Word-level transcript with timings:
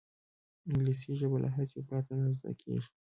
انګلیسي 0.69 1.11
ژبه 1.19 1.37
له 1.43 1.49
هڅې 1.55 1.79
پرته 1.89 2.11
نه 2.21 2.29
زده 2.37 2.51
کېږي 2.61 2.89